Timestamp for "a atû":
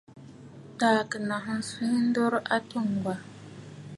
2.43-2.77